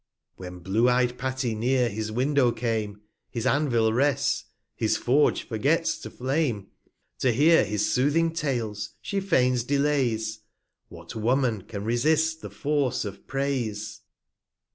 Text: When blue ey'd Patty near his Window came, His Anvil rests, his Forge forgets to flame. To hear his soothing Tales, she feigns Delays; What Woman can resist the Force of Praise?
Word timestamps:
When 0.35 0.61
blue 0.61 0.89
ey'd 0.89 1.19
Patty 1.19 1.53
near 1.53 1.87
his 1.87 2.11
Window 2.11 2.51
came, 2.51 3.01
His 3.29 3.45
Anvil 3.45 3.93
rests, 3.93 4.45
his 4.75 4.97
Forge 4.97 5.43
forgets 5.47 5.95
to 5.99 6.09
flame. 6.09 6.71
To 7.19 7.31
hear 7.31 7.63
his 7.63 7.93
soothing 7.93 8.33
Tales, 8.33 8.95
she 8.99 9.19
feigns 9.19 9.63
Delays; 9.63 10.39
What 10.89 11.15
Woman 11.15 11.61
can 11.61 11.83
resist 11.83 12.41
the 12.41 12.49
Force 12.49 13.05
of 13.05 13.27
Praise? 13.27 14.01